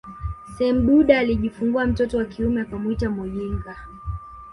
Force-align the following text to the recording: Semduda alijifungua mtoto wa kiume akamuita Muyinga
Semduda 0.57 1.19
alijifungua 1.19 1.85
mtoto 1.87 2.17
wa 2.17 2.25
kiume 2.25 2.61
akamuita 2.61 3.09
Muyinga 3.09 3.75